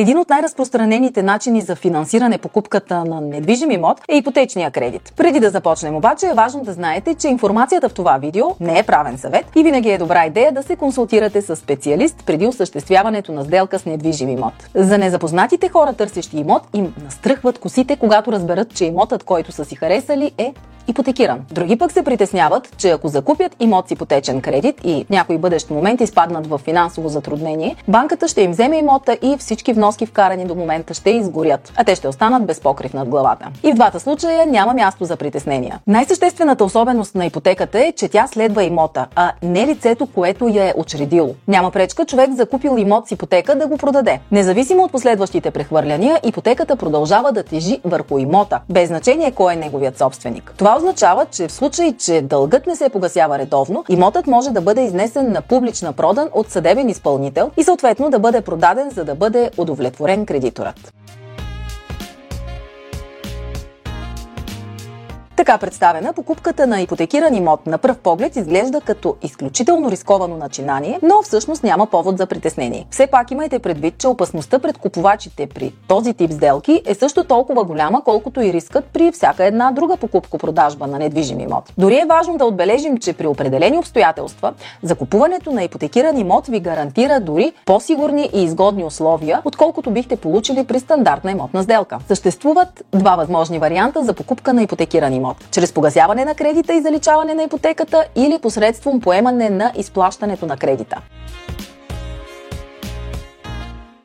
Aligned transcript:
Един 0.00 0.18
от 0.18 0.28
най-разпространените 0.28 1.22
начини 1.22 1.60
за 1.60 1.76
финансиране 1.76 2.38
покупката 2.38 3.04
на 3.04 3.20
недвижим 3.20 3.70
имот 3.70 4.00
е 4.08 4.16
ипотечния 4.16 4.70
кредит. 4.70 5.12
Преди 5.16 5.40
да 5.40 5.50
започнем 5.50 5.96
обаче 5.96 6.26
е 6.26 6.34
важно 6.34 6.64
да 6.64 6.72
знаете, 6.72 7.14
че 7.14 7.28
информацията 7.28 7.88
в 7.88 7.94
това 7.94 8.18
видео 8.18 8.46
не 8.60 8.78
е 8.78 8.82
правен 8.82 9.18
съвет 9.18 9.46
и 9.56 9.62
винаги 9.62 9.90
е 9.90 9.98
добра 9.98 10.26
идея 10.26 10.52
да 10.52 10.62
се 10.62 10.76
консултирате 10.76 11.42
с 11.42 11.56
специалист 11.56 12.16
преди 12.26 12.46
осъществяването 12.46 13.32
на 13.32 13.44
сделка 13.44 13.78
с 13.78 13.86
недвижим 13.86 14.28
имот. 14.28 14.54
За 14.74 14.98
незапознатите 14.98 15.68
хора, 15.68 15.92
търсещи 15.92 16.38
имот, 16.38 16.62
им 16.74 16.94
настръхват 17.04 17.58
косите, 17.58 17.96
когато 17.96 18.32
разберат, 18.32 18.74
че 18.74 18.84
имотът, 18.84 19.24
който 19.24 19.52
са 19.52 19.64
си 19.64 19.76
харесали, 19.76 20.32
е 20.38 20.54
ипотекиран. 20.88 21.40
Други 21.50 21.78
пък 21.78 21.92
се 21.92 22.02
притесняват, 22.02 22.76
че 22.76 22.90
ако 22.90 23.08
закупят 23.08 23.56
имот 23.60 23.88
с 23.88 23.90
ипотечен 23.90 24.40
кредит 24.40 24.80
и 24.84 25.04
в 25.04 25.10
някой 25.10 25.38
бъдещ 25.38 25.70
момент 25.70 26.00
изпаднат 26.00 26.46
в 26.46 26.58
финансово 26.58 27.08
затруднение, 27.08 27.76
банката 27.88 28.28
ще 28.28 28.42
им 28.42 28.50
вземе 28.50 28.78
имота 28.78 29.18
и 29.22 29.36
всички 29.38 29.72
вноски 29.72 30.06
вкарани 30.06 30.44
до 30.44 30.54
момента 30.54 30.94
ще 30.94 31.10
изгорят, 31.10 31.72
а 31.76 31.84
те 31.84 31.94
ще 31.94 32.08
останат 32.08 32.46
без 32.46 32.60
покрив 32.60 32.94
над 32.94 33.08
главата. 33.08 33.48
И 33.62 33.72
в 33.72 33.74
двата 33.74 34.00
случая 34.00 34.46
няма 34.46 34.74
място 34.74 35.04
за 35.04 35.16
притеснения. 35.16 35.80
Най-съществената 35.86 36.64
особеност 36.64 37.14
на 37.14 37.26
ипотеката 37.26 37.78
е, 37.78 37.92
че 37.92 38.08
тя 38.08 38.26
следва 38.26 38.64
имота, 38.64 39.06
а 39.14 39.32
не 39.42 39.66
лицето, 39.66 40.06
което 40.06 40.48
я 40.48 40.64
е 40.64 40.74
учредило. 40.76 41.34
Няма 41.48 41.70
пречка 41.70 42.04
човек 42.04 42.30
закупил 42.32 42.76
имот 42.78 43.08
с 43.08 43.10
ипотека 43.10 43.54
да 43.54 43.66
го 43.66 43.76
продаде. 43.76 44.20
Независимо 44.30 44.82
от 44.82 44.92
последващите 44.92 45.50
прехвърляния, 45.50 46.20
ипотеката 46.24 46.76
продължава 46.76 47.32
да 47.32 47.42
тежи 47.42 47.80
върху 47.84 48.18
имота, 48.18 48.60
без 48.70 48.88
значение 48.88 49.30
кой 49.30 49.52
е 49.52 49.56
неговият 49.56 49.98
собственик. 49.98 50.54
Това 50.56 50.77
означава, 50.78 51.26
че 51.26 51.48
в 51.48 51.52
случай, 51.52 51.96
че 51.96 52.22
дългът 52.22 52.66
не 52.66 52.76
се 52.76 52.88
погасява 52.88 53.38
редовно, 53.38 53.84
имотът 53.88 54.26
може 54.26 54.50
да 54.50 54.60
бъде 54.60 54.84
изнесен 54.84 55.32
на 55.32 55.42
публична 55.42 55.92
продан 55.92 56.28
от 56.32 56.50
съдебен 56.50 56.88
изпълнител 56.88 57.50
и 57.56 57.64
съответно 57.64 58.10
да 58.10 58.18
бъде 58.18 58.40
продаден, 58.40 58.90
за 58.90 59.04
да 59.04 59.14
бъде 59.14 59.50
удовлетворен 59.56 60.26
кредиторът. 60.26 60.97
Така 65.38 65.58
представена, 65.58 66.12
покупката 66.12 66.66
на 66.66 66.80
ипотекиран 66.80 67.34
имот 67.34 67.66
на 67.66 67.78
пръв 67.78 67.98
поглед 67.98 68.36
изглежда 68.36 68.80
като 68.80 69.16
изключително 69.22 69.90
рисковано 69.90 70.36
начинание, 70.36 70.98
но 71.02 71.22
всъщност 71.22 71.62
няма 71.62 71.86
повод 71.86 72.18
за 72.18 72.26
притеснение. 72.26 72.86
Все 72.90 73.06
пак 73.06 73.30
имайте 73.30 73.58
предвид, 73.58 73.98
че 73.98 74.08
опасността 74.08 74.58
пред 74.58 74.78
купувачите 74.78 75.46
при 75.46 75.72
този 75.88 76.14
тип 76.14 76.32
сделки 76.32 76.82
е 76.86 76.94
също 76.94 77.24
толкова 77.24 77.64
голяма, 77.64 78.02
колкото 78.04 78.40
и 78.40 78.52
рискът 78.52 78.84
при 78.84 79.12
всяка 79.12 79.44
една 79.44 79.70
друга 79.70 79.96
покупко-продажба 79.96 80.86
на 80.86 80.98
недвижим 80.98 81.40
имот. 81.40 81.72
Дори 81.78 81.98
е 81.98 82.06
важно 82.08 82.38
да 82.38 82.44
отбележим, 82.44 82.98
че 82.98 83.12
при 83.12 83.26
определени 83.26 83.78
обстоятелства 83.78 84.52
закупуването 84.82 85.52
на 85.52 85.64
ипотекиран 85.64 86.18
имот 86.18 86.46
ви 86.46 86.60
гарантира 86.60 87.20
дори 87.20 87.52
по-сигурни 87.66 88.30
и 88.34 88.44
изгодни 88.44 88.84
условия, 88.84 89.42
отколкото 89.44 89.90
бихте 89.90 90.16
получили 90.16 90.64
при 90.64 90.80
стандартна 90.80 91.30
имотна 91.30 91.62
сделка. 91.62 91.98
Съществуват 92.08 92.84
два 92.92 93.16
възможни 93.16 93.58
варианта 93.58 94.04
за 94.04 94.14
покупка 94.14 94.52
на 94.52 94.62
ипотекиран 94.62 95.12
имот 95.14 95.27
имот. 95.28 95.36
Чрез 95.50 95.72
погасяване 95.72 96.24
на 96.24 96.34
кредита 96.34 96.74
и 96.74 96.80
заличаване 96.80 97.34
на 97.34 97.42
ипотеката 97.42 98.04
или 98.16 98.38
посредством 98.38 99.00
поемане 99.00 99.50
на 99.50 99.72
изплащането 99.76 100.46
на 100.46 100.56
кредита. 100.56 101.00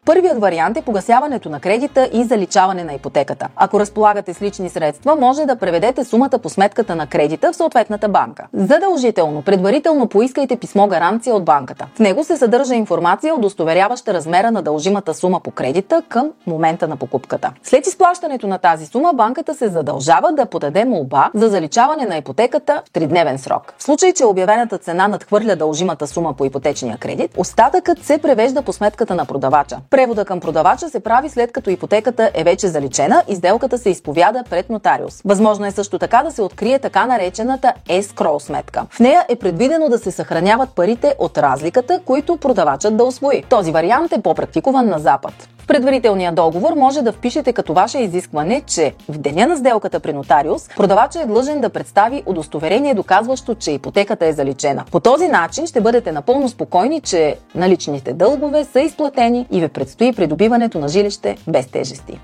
Първият 0.06 0.40
вариант 0.40 0.78
е 0.78 0.82
погасяването 0.82 1.50
на 1.50 1.60
кредита 1.60 2.10
и 2.14 2.24
заличаване 2.24 2.84
на 2.84 2.94
ипотеката. 2.94 3.48
Ако 3.56 3.80
разполагате 3.80 4.34
с 4.34 4.42
лични 4.42 4.70
средства, 4.70 5.16
може 5.16 5.46
да 5.46 5.56
преведете 5.56 6.04
сумата 6.04 6.40
по 6.44 6.50
сметката 6.50 6.96
на 6.96 7.08
кредита 7.08 7.52
в 7.52 7.56
съответната 7.56 8.10
банка. 8.10 8.48
Задължително, 8.54 9.42
предварително 9.42 10.08
поискайте 10.08 10.56
писмо 10.56 10.88
гаранция 10.88 11.36
от 11.36 11.46
банката. 11.46 11.88
В 11.96 12.00
него 12.00 12.24
се 12.24 12.38
съдържа 12.38 12.76
информация, 12.76 13.36
удостоверяваща 13.36 14.14
размера 14.14 14.52
на 14.52 14.62
дължимата 14.62 15.14
сума 15.14 15.40
по 15.40 15.52
кредита 15.52 16.02
към 16.10 16.32
момента 16.48 16.88
на 16.88 16.98
покупката. 16.98 17.52
След 17.64 17.88
изплащането 17.88 18.48
на 18.48 18.58
тази 18.58 18.86
сума, 18.86 19.14
банката 19.14 19.54
се 19.54 19.68
задължава 19.68 20.32
да 20.32 20.46
подаде 20.46 20.86
молба 20.86 21.32
за 21.34 21.50
заличаване 21.50 22.06
на 22.06 22.18
ипотеката 22.18 22.82
в 22.86 22.92
тридневен 22.92 23.38
срок. 23.38 23.74
В 23.78 23.84
случай, 23.84 24.14
че 24.14 24.26
обявената 24.26 24.78
цена 24.78 25.08
надхвърля 25.08 25.56
дължимата 25.56 26.08
сума 26.08 26.34
по 26.34 26.46
ипотечния 26.46 26.98
кредит, 26.98 27.32
остатъкът 27.38 28.04
се 28.04 28.18
превежда 28.18 28.62
по 28.62 28.74
сметката 28.74 29.16
на 29.16 29.26
продавача. 29.26 29.78
Превода 29.94 30.26
към 30.26 30.40
продавача 30.40 30.90
се 30.90 31.00
прави 31.00 31.30
след 31.30 31.52
като 31.52 31.70
ипотеката 31.70 32.32
е 32.34 32.44
вече 32.44 32.68
заличена 32.68 33.24
и 33.28 33.36
сделката 33.36 33.78
се 33.78 33.90
изповяда 33.90 34.44
пред 34.50 34.70
нотариус. 34.70 35.22
Възможно 35.26 35.66
е 35.66 35.72
също 35.72 36.00
така 36.00 36.24
да 36.24 36.32
се 36.32 36.42
открие 36.42 36.80
така 36.80 37.06
наречената 37.06 37.74
escrow 37.90 38.40
сметка. 38.40 38.86
В 38.90 39.00
нея 39.00 39.26
е 39.30 39.36
предвидено 39.36 39.90
да 39.90 39.98
се 39.98 40.12
съхраняват 40.12 40.70
парите 40.76 41.16
от 41.20 41.38
разликата, 41.38 42.02
които 42.06 42.38
продавачът 42.38 42.98
да 42.98 43.04
освои. 43.04 43.44
Този 43.50 43.72
вариант 43.72 44.12
е 44.12 44.22
по-практикуван 44.22 44.90
на 44.90 45.00
Запад. 45.00 45.34
В 45.64 45.68
предварителния 45.68 46.32
договор 46.32 46.74
може 46.74 47.02
да 47.02 47.12
впишете 47.12 47.54
като 47.54 47.74
ваше 47.74 48.00
изискване, 48.00 48.62
че 48.62 48.94
в 49.10 49.18
деня 49.18 49.48
на 49.48 49.58
сделката 49.58 50.00
при 50.00 50.14
нотариус 50.14 50.70
продавачът 50.78 51.24
е 51.24 51.26
длъжен 51.26 51.62
да 51.62 51.70
представи 51.70 52.24
удостоверение, 52.26 52.94
доказващо, 52.94 53.56
че 53.56 53.72
ипотеката 53.72 54.26
е 54.26 54.34
заличена. 54.34 54.86
По 54.92 55.00
този 55.00 55.28
начин 55.28 55.68
ще 55.68 55.82
бъдете 55.82 56.12
напълно 56.12 56.50
спокойни, 56.50 57.02
че 57.02 57.36
наличните 57.56 58.14
дългове 58.14 58.66
са 58.66 58.82
изплатени 58.82 59.48
и 59.52 59.62
ви 59.62 59.68
предстои 59.68 60.14
придобиването 60.14 60.80
на 60.80 60.88
жилище 60.88 61.38
без 61.48 61.68
тежести. 61.68 62.20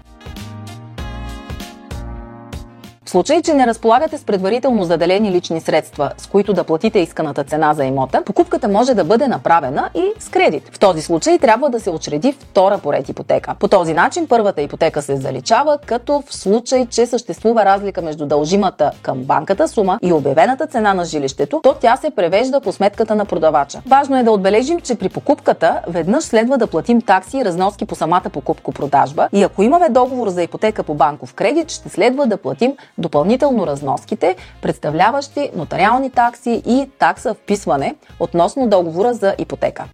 В 3.09 3.11
случай, 3.11 3.41
че 3.41 3.53
не 3.53 3.67
разполагате 3.67 4.17
с 4.17 4.23
предварително 4.23 4.83
заделени 4.83 5.31
лични 5.31 5.61
средства, 5.61 6.11
с 6.17 6.27
които 6.27 6.53
да 6.53 6.63
платите 6.63 6.99
исканата 6.99 7.43
цена 7.43 7.73
за 7.73 7.85
имота, 7.85 8.21
покупката 8.25 8.67
може 8.67 8.93
да 8.93 9.03
бъде 9.03 9.27
направена 9.27 9.89
и 9.95 10.03
с 10.19 10.29
кредит. 10.29 10.69
В 10.73 10.79
този 10.79 11.01
случай 11.01 11.39
трябва 11.39 11.69
да 11.69 11.79
се 11.79 11.89
учреди 11.89 12.31
втора 12.31 12.77
поред 12.77 13.09
ипотека. 13.09 13.55
По 13.59 13.67
този 13.67 13.93
начин 13.93 14.27
първата 14.27 14.61
ипотека 14.61 15.01
се 15.01 15.15
заличава, 15.15 15.77
като 15.85 16.23
в 16.27 16.35
случай, 16.35 16.85
че 16.85 17.05
съществува 17.05 17.65
разлика 17.65 18.01
между 18.01 18.25
дължимата 18.25 18.91
към 19.01 19.17
банката 19.17 19.67
сума 19.67 19.99
и 20.01 20.13
обявената 20.13 20.67
цена 20.67 20.93
на 20.93 21.05
жилището, 21.05 21.59
то 21.63 21.75
тя 21.81 21.95
се 21.95 22.09
превежда 22.09 22.61
по 22.61 22.71
сметката 22.71 23.15
на 23.15 23.25
продавача. 23.25 23.81
Важно 23.87 24.17
е 24.17 24.23
да 24.23 24.31
отбележим, 24.31 24.79
че 24.79 24.95
при 24.95 25.09
покупката 25.09 25.81
веднъж 25.87 26.23
следва 26.23 26.57
да 26.57 26.67
платим 26.67 27.01
такси 27.01 27.37
и 27.37 27.45
разноски 27.45 27.85
по 27.85 27.95
самата 27.95 28.29
покупко-продажба 28.33 29.27
и 29.33 29.43
ако 29.43 29.63
имаме 29.63 29.89
договор 29.89 30.29
за 30.29 30.43
ипотека 30.43 30.83
по 30.83 30.93
банков 30.93 31.33
кредит, 31.33 31.71
ще 31.71 31.89
следва 31.89 32.25
да 32.25 32.37
платим 32.37 32.75
допълнително 32.99 33.67
разноските, 33.67 34.35
представляващи 34.61 35.49
нотариални 35.55 36.09
такси 36.09 36.61
и 36.65 36.89
такса 36.99 37.33
вписване 37.33 37.95
относно 38.19 38.69
договора 38.69 39.13
за 39.13 39.35
ипотека. 39.37 39.85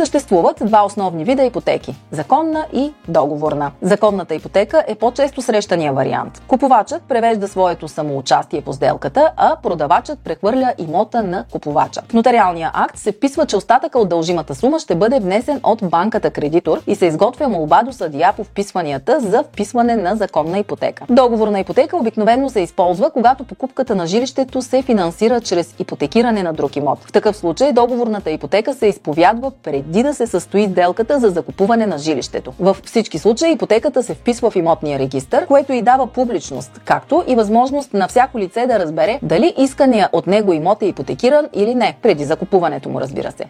Съществуват 0.00 0.62
два 0.64 0.84
основни 0.84 1.24
вида 1.24 1.44
ипотеки– 1.44 1.94
законна 2.10 2.66
и 2.72 2.92
договорна. 3.08 3.70
Законната 3.82 4.34
ипотека 4.34 4.84
е 4.86 4.94
по-често 4.94 5.42
срещания 5.42 5.92
вариант. 5.92 6.42
Купувачът 6.48 7.02
превежда 7.02 7.48
своето 7.48 7.88
самоучастие 7.88 8.60
по 8.60 8.72
сделката, 8.72 9.32
а 9.36 9.56
продавачът 9.62 10.18
прехвърля 10.18 10.74
имота 10.78 11.22
на 11.22 11.44
купувача. 11.52 12.00
В 12.08 12.12
нотариалния 12.12 12.70
акт 12.74 12.98
се 12.98 13.12
вписва, 13.12 13.46
че 13.46 13.56
остатъка 13.56 13.98
от 13.98 14.08
дължимата 14.08 14.54
сума 14.54 14.78
ще 14.78 14.94
бъде 14.94 15.20
внесен 15.20 15.60
от 15.62 15.78
банката 15.82 16.30
кредитор 16.30 16.80
и 16.86 16.94
се 16.94 17.06
изготвя 17.06 17.48
молба 17.48 17.82
до 17.82 17.92
съдия 17.92 18.32
по 18.36 18.44
вписванията 18.44 19.20
за 19.20 19.42
вписване 19.42 19.96
на 19.96 20.16
законна 20.16 20.58
ипотека. 20.58 21.04
Договорна 21.10 21.60
ипотека 21.60 21.96
обикновено 21.96 22.50
се 22.50 22.60
използва, 22.60 23.10
когато 23.10 23.44
покупката 23.44 23.94
на 23.94 24.06
жилището 24.06 24.62
се 24.62 24.82
финансира 24.82 25.40
чрез 25.40 25.74
ипотекиране 25.78 26.42
на 26.42 26.52
друг 26.52 26.76
имот. 26.76 26.98
В 27.04 27.12
такъв 27.12 27.36
случай 27.36 27.72
договорната 27.72 28.30
ипотека 28.30 28.74
се 28.74 28.86
изповядва 28.86 29.50
преди 29.50 29.89
да 29.90 30.14
се 30.14 30.26
състои 30.26 30.68
сделката 30.70 31.18
за 31.18 31.28
закупуване 31.28 31.86
на 31.86 31.98
жилището. 31.98 32.52
В 32.60 32.76
всички 32.84 33.18
случаи 33.18 33.52
ипотеката 33.52 34.02
се 34.02 34.14
вписва 34.14 34.50
в 34.50 34.56
имотния 34.56 34.98
регистр, 34.98 35.46
което 35.46 35.72
и 35.72 35.82
дава 35.82 36.06
публичност, 36.06 36.80
както 36.84 37.24
и 37.26 37.34
възможност 37.34 37.94
на 37.94 38.08
всяко 38.08 38.38
лице 38.38 38.66
да 38.66 38.78
разбере 38.78 39.18
дали 39.22 39.54
искания 39.58 40.08
от 40.12 40.26
него 40.26 40.52
имот 40.52 40.82
е 40.82 40.86
ипотекиран 40.86 41.48
или 41.54 41.74
не, 41.74 41.96
преди 42.02 42.24
закупуването 42.24 42.88
му, 42.88 43.00
разбира 43.00 43.32
се. 43.32 43.44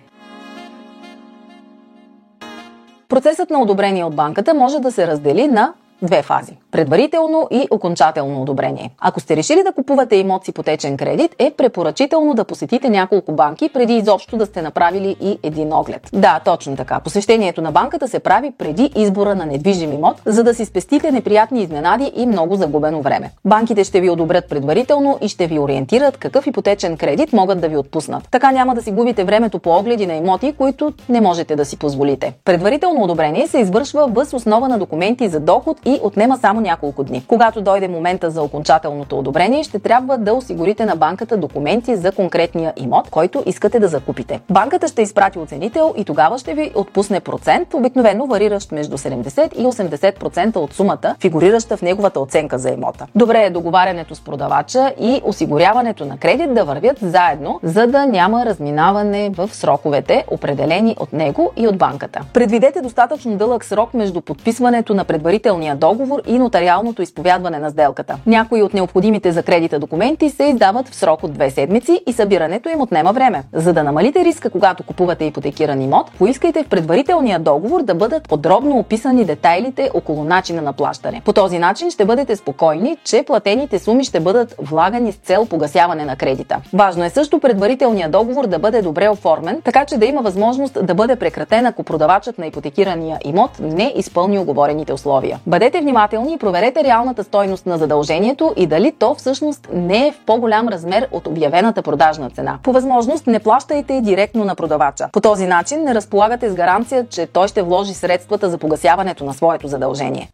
Процесът 3.09 3.51
на 3.51 3.63
одобрение 3.63 4.05
от 4.05 4.17
банката 4.17 4.55
може 4.55 4.81
да 4.81 4.93
се 4.93 5.07
раздели 5.07 5.49
на 5.49 5.73
две 6.03 6.23
фази 6.23 6.57
предварително 6.71 7.49
и 7.51 7.69
окончателно 7.71 8.43
одобрение. 8.43 8.91
Ако 8.99 9.21
сте 9.21 9.37
решили 9.37 9.63
да 9.63 9.73
купувате 9.73 10.17
имот 10.17 10.45
с 10.45 10.49
ипотечен 10.49 10.97
кредит, 10.97 11.35
е 11.39 11.51
препоръчително 11.51 12.35
да 12.35 12.45
посетите 12.45 12.89
няколко 12.89 13.33
банки 13.33 13.69
преди 13.69 13.97
изобщо 13.97 14.37
да 14.37 14.47
сте 14.47 14.63
направили 14.63 15.17
и 15.21 15.39
един 15.43 15.73
оглед. 15.73 16.09
Да, 16.13 16.41
точно 16.45 16.77
така. 16.77 17.01
Посещението 17.01 17.63
на 17.63 17.73
банката 17.73 18.09
се 18.09 18.19
прави 18.19 18.53
преди 18.59 18.93
избора 18.97 19.35
на 19.35 19.47
недвижим 19.47 19.93
имот, 19.93 20.23
за 20.27 20.45
да 20.45 20.55
си 20.55 20.65
спестите 20.65 21.13
неприятни 21.13 21.63
изненади 21.63 22.13
и 22.17 22.27
много 22.27 22.57
загубено 22.57 23.03
време. 23.03 23.31
Банките 23.45 23.85
ще 23.85 24.01
ви 24.01 24.11
одобрят 24.11 24.49
предварително 24.49 25.19
и 25.21 25.29
ще 25.29 25.47
ви 25.47 25.59
ориентират 25.59 26.17
какъв 26.17 26.47
ипотечен 26.47 26.97
кредит 26.97 27.33
могат 27.33 27.61
да 27.61 27.69
ви 27.69 27.77
отпуснат. 27.77 28.29
Така 28.31 28.53
няма 28.53 28.75
да 28.75 28.83
си 28.83 28.93
губите 28.93 29.25
времето 29.25 29.59
по 29.59 29.71
огледи 29.71 30.07
на 30.07 30.15
имоти, 30.15 30.53
които 30.53 30.93
не 31.09 31.21
можете 31.21 31.57
да 31.57 31.65
си 31.65 31.77
позволите. 31.77 32.33
Предварително 32.45 33.03
одобрение 33.03 33.47
се 33.47 33.59
извършва 33.59 34.07
въз 34.07 34.33
основа 34.33 34.69
на 34.69 34.79
документи 34.79 35.29
за 35.29 35.41
доход 35.41 35.77
имоти 35.91 36.07
отнема 36.07 36.39
само 36.39 36.61
няколко 36.61 37.05
дни. 37.05 37.25
Когато 37.29 37.61
дойде 37.61 37.89
момента 37.89 38.31
за 38.31 38.43
окончателното 38.43 39.19
одобрение, 39.19 39.65
ще 39.65 39.79
трябва 39.79 40.19
да 40.19 40.35
осигурите 40.35 40.85
на 40.85 40.97
банката 40.97 41.37
документи 41.37 41.97
за 41.97 42.13
конкретния 42.13 42.73
имот, 42.77 43.11
който 43.11 43.43
искате 43.47 43.81
да 43.81 43.89
закупите. 43.89 44.41
Банката 44.51 44.89
ще 44.89 45.03
изпрати 45.03 45.39
оценител 45.39 45.95
и 45.97 46.05
тогава 46.05 46.39
ще 46.39 46.55
ви 46.55 46.73
отпусне 46.75 47.21
процент, 47.21 47.75
обикновено 47.75 48.27
вариращ 48.27 48.73
между 48.73 48.99
70 48.99 49.55
и 49.55 49.65
80% 49.67 50.57
от 50.57 50.75
сумата, 50.75 51.17
фигурираща 51.21 51.77
в 51.77 51.83
неговата 51.83 52.21
оценка 52.21 52.59
за 52.59 52.71
имота. 52.71 53.07
Добре 53.15 53.45
е 53.45 53.51
договарянето 53.51 54.15
с 54.15 54.21
продавача 54.21 54.93
и 55.01 55.21
осигуряването 55.25 56.05
на 56.05 56.19
кредит 56.19 56.55
да 56.55 56.65
вървят 56.65 56.99
заедно, 57.03 57.61
за 57.63 57.87
да 57.87 58.07
няма 58.07 58.47
разминаване 58.47 59.31
в 59.31 59.49
сроковете, 59.53 60.25
определени 60.31 60.97
от 61.01 61.13
него 61.13 61.53
и 61.57 61.69
от 61.69 61.79
банката. 61.79 62.21
Предвидете 62.33 62.81
достатъчно 62.81 63.37
дълъг 63.37 63.65
срок 63.65 63.95
между 63.95 64.21
подписването 64.21 64.95
на 64.95 65.05
предварителния 65.05 65.77
договор 65.81 66.23
и 66.27 66.39
нотариалното 66.39 67.03
изповядване 67.03 67.59
на 67.59 67.71
сделката. 67.71 68.17
Някои 68.27 68.63
от 68.63 68.75
необходимите 68.75 69.33
за 69.33 69.43
кредита 69.43 69.79
документи 69.79 70.31
се 70.31 70.45
издават 70.45 70.89
в 70.89 70.95
срок 70.95 71.23
от 71.23 71.33
две 71.33 71.51
седмици 71.51 72.01
и 72.07 72.13
събирането 72.13 72.69
им 72.69 72.81
отнема 72.81 73.13
време. 73.13 73.43
За 73.53 73.73
да 73.73 73.83
намалите 73.83 74.25
риска, 74.25 74.51
когато 74.51 74.83
купувате 74.83 75.25
ипотекиран 75.25 75.83
имот, 75.83 76.11
поискайте 76.19 76.65
в 76.65 76.69
предварителния 76.69 77.39
договор 77.39 77.83
да 77.83 77.95
бъдат 77.95 78.29
подробно 78.29 78.79
описани 78.79 79.25
детайлите 79.25 79.91
около 79.95 80.25
начина 80.25 80.63
на 80.63 80.73
плащане. 80.73 81.23
По 81.25 81.33
този 81.33 81.59
начин 81.59 81.91
ще 81.91 82.05
бъдете 82.05 82.37
спокойни, 82.37 82.97
че 83.05 83.23
платените 83.23 83.79
суми 83.79 84.05
ще 84.05 84.21
бъдат 84.21 84.55
влагани 84.59 85.13
с 85.13 85.17
цел 85.17 85.47
погасяване 85.47 86.05
на 86.05 86.17
кредита. 86.17 86.61
Важно 86.73 87.05
е 87.05 87.11
също 87.11 87.41
предварителният 87.41 88.13
договор 88.13 88.47
да 88.47 88.59
бъде 88.59 88.83
добре 88.83 89.09
оформен, 89.09 89.61
така 89.65 89.85
че 89.85 89.99
да 89.99 90.07
има 90.07 90.23
възможност 90.23 90.87
да 90.87 90.95
бъде 90.95 91.17
прекратен, 91.17 91.67
ако 91.67 91.83
продавачът 91.83 92.39
на 92.39 92.47
ипотекирания 92.47 93.19
имот 93.25 93.51
не 93.61 93.93
изпълни 93.97 94.39
оговорените 94.39 94.93
условия. 94.93 95.39
Бъдете 95.47 95.70
внимателни 95.79 96.35
и 96.35 96.39
проверете 96.39 96.85
реалната 96.85 97.25
стойност 97.25 97.67
на 97.67 97.79
задължението 97.79 98.55
и 98.57 98.67
дали 98.67 98.93
то 98.99 99.15
всъщност 99.15 99.69
не 99.73 100.07
е 100.07 100.13
в 100.13 100.21
по-голям 100.27 100.69
размер 100.69 101.09
от 101.13 101.27
обявената 101.27 101.83
продажна 101.83 102.31
цена. 102.31 102.59
По 102.63 102.73
възможност 102.73 103.27
не 103.27 103.39
плащайте 103.39 104.01
директно 104.01 104.45
на 104.45 104.55
продавача. 104.55 105.09
По 105.13 105.21
този 105.21 105.47
начин 105.47 105.85
не 105.85 105.95
разполагате 105.95 106.51
с 106.51 106.55
гаранция, 106.55 107.07
че 107.07 107.27
той 107.27 107.49
ще 107.49 107.63
вложи 107.63 107.95
средствата 107.95 108.51
за 108.51 108.59
погасяването 108.59 109.25
на 109.25 109.35
своето 109.35 109.69
задължение. 109.69 110.29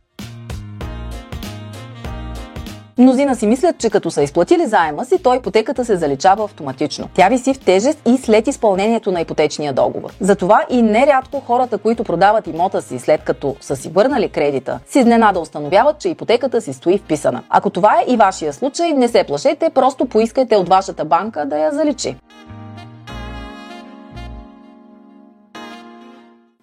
Мнозина 2.98 3.36
си 3.36 3.46
мислят, 3.46 3.78
че 3.78 3.90
като 3.90 4.10
са 4.10 4.22
изплатили 4.22 4.66
заема 4.66 5.04
си, 5.04 5.22
то 5.22 5.34
ипотеката 5.34 5.84
се 5.84 5.96
заличава 5.96 6.44
автоматично. 6.44 7.08
Тя 7.14 7.28
виси 7.28 7.54
в 7.54 7.60
тежест 7.60 7.98
и 8.06 8.18
след 8.18 8.46
изпълнението 8.46 9.12
на 9.12 9.20
ипотечния 9.20 9.72
договор. 9.72 10.10
Затова 10.20 10.64
и 10.70 10.82
нерядко 10.82 11.40
хората, 11.40 11.78
които 11.78 12.04
продават 12.04 12.46
имота 12.46 12.82
си 12.82 12.98
след 12.98 13.22
като 13.22 13.56
са 13.60 13.76
си 13.76 13.88
върнали 13.88 14.28
кредита, 14.28 14.78
си 14.88 14.98
изненада 14.98 15.40
установяват, 15.40 15.98
че 15.98 16.08
ипотеката 16.08 16.60
си 16.60 16.72
стои 16.72 16.98
вписана. 16.98 17.42
Ако 17.50 17.70
това 17.70 18.00
е 18.00 18.12
и 18.12 18.16
вашия 18.16 18.52
случай, 18.52 18.92
не 18.92 19.08
се 19.08 19.24
плашете, 19.24 19.70
просто 19.70 20.06
поискайте 20.06 20.56
от 20.56 20.68
вашата 20.68 21.04
банка 21.04 21.46
да 21.46 21.58
я 21.58 21.72
заличи. 21.72 22.16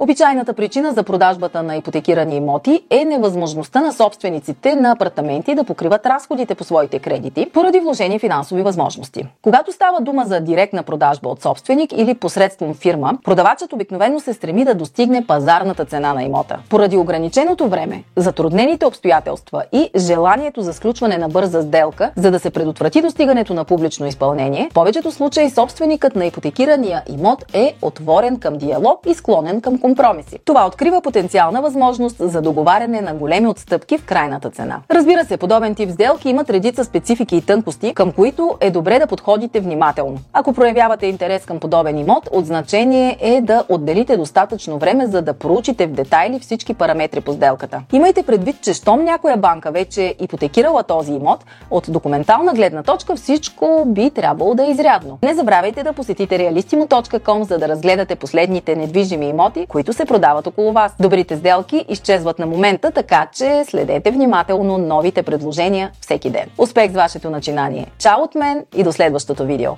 Обичайната 0.03 0.53
причина 0.53 0.93
за 0.93 1.03
продажбата 1.03 1.63
на 1.63 1.75
ипотекирани 1.75 2.35
имоти 2.35 2.81
е 2.89 3.05
невъзможността 3.05 3.81
на 3.81 3.93
собствениците 3.93 4.75
на 4.75 4.91
апартаменти 4.91 5.55
да 5.55 5.63
покриват 5.63 6.05
разходите 6.05 6.55
по 6.55 6.63
своите 6.63 6.99
кредити 6.99 7.49
поради 7.53 7.79
вложени 7.79 8.19
финансови 8.19 8.61
възможности. 8.61 9.27
Когато 9.41 9.71
става 9.71 10.01
дума 10.01 10.23
за 10.25 10.39
директна 10.39 10.83
продажба 10.83 11.29
от 11.29 11.41
собственик 11.41 11.91
или 11.91 12.15
посредством 12.15 12.73
фирма, 12.73 13.17
продавачът 13.23 13.73
обикновено 13.73 14.19
се 14.19 14.33
стреми 14.33 14.65
да 14.65 14.75
достигне 14.75 15.27
пазарната 15.27 15.85
цена 15.85 16.13
на 16.13 16.23
имота. 16.23 16.59
Поради 16.69 16.97
ограниченото 16.97 17.67
време, 17.67 18.03
затруднените 18.15 18.85
обстоятелства 18.85 19.63
и 19.71 19.89
желанието 19.97 20.61
за 20.61 20.73
сключване 20.73 21.17
на 21.17 21.29
бърза 21.29 21.61
сделка, 21.61 22.11
за 22.15 22.31
да 22.31 22.39
се 22.39 22.49
предотврати 22.49 23.01
достигането 23.01 23.53
на 23.53 23.65
публично 23.65 24.07
изпълнение, 24.07 24.67
в 24.71 24.73
повечето 24.73 25.11
случаи 25.11 25.49
собственикът 25.49 26.15
на 26.15 26.25
ипотекирания 26.25 27.03
имот 27.09 27.45
е 27.53 27.75
отворен 27.81 28.39
към 28.39 28.57
диалог 28.57 28.99
и 29.07 29.13
склонен 29.13 29.61
към 29.61 29.79
компромиси. 29.93 30.39
Това 30.45 30.67
открива 30.67 31.01
потенциална 31.01 31.61
възможност 31.61 32.15
за 32.19 32.41
договаряне 32.41 33.01
на 33.01 33.13
големи 33.13 33.47
отстъпки 33.47 33.97
в 33.97 34.05
крайната 34.05 34.49
цена. 34.49 34.79
Разбира 34.91 35.25
се, 35.25 35.37
подобен 35.37 35.75
тип 35.75 35.89
сделки 35.89 36.29
имат 36.29 36.49
редица 36.49 36.83
специфики 36.83 37.35
и 37.35 37.41
тънкости, 37.41 37.93
към 37.93 38.11
които 38.11 38.57
е 38.61 38.71
добре 38.71 38.99
да 38.99 39.07
подходите 39.07 39.59
внимателно. 39.59 40.17
Ако 40.33 40.53
проявявате 40.53 41.07
интерес 41.07 41.45
към 41.45 41.59
подобен 41.59 41.97
имот, 41.97 42.29
от 42.31 42.45
значение 42.45 43.17
е 43.21 43.41
да 43.41 43.63
отделите 43.69 44.17
достатъчно 44.17 44.77
време, 44.77 45.07
за 45.07 45.21
да 45.21 45.33
проучите 45.33 45.87
в 45.87 45.91
детайли 45.91 46.39
всички 46.39 46.73
параметри 46.73 47.21
по 47.21 47.33
сделката. 47.33 47.81
Имайте 47.93 48.23
предвид, 48.23 48.61
че 48.61 48.73
щом 48.73 49.03
някоя 49.03 49.37
банка 49.37 49.71
вече 49.71 50.03
е 50.05 50.15
ипотекирала 50.19 50.83
този 50.83 51.11
имот, 51.11 51.45
от 51.71 51.85
документална 51.89 52.53
гледна 52.53 52.83
точка 52.83 53.15
всичко 53.15 53.83
би 53.87 54.09
трябвало 54.11 54.55
да 54.55 54.65
е 54.65 54.71
изрядно. 54.71 55.19
Не 55.23 55.33
забравяйте 55.33 55.83
да 55.83 55.93
посетите 55.93 56.39
realistimo.com, 56.39 57.41
за 57.41 57.57
да 57.57 57.67
разгледате 57.67 58.15
последните 58.15 58.75
недвижими 58.75 59.25
имоти, 59.25 59.67
които 59.73 59.93
се 59.93 60.05
продават 60.05 60.47
около 60.47 60.73
вас. 60.73 60.95
Добрите 60.99 61.37
сделки 61.37 61.85
изчезват 61.89 62.39
на 62.39 62.45
момента, 62.45 62.91
така 62.91 63.27
че 63.33 63.63
следете 63.67 64.11
внимателно 64.11 64.77
новите 64.77 65.23
предложения 65.23 65.91
всеки 66.01 66.29
ден. 66.29 66.49
Успех 66.57 66.91
с 66.91 66.95
вашето 66.95 67.29
начинание! 67.29 67.91
Чао 67.97 68.23
от 68.23 68.35
мен 68.35 68.65
и 68.75 68.83
до 68.83 68.91
следващото 68.91 69.45
видео! 69.45 69.71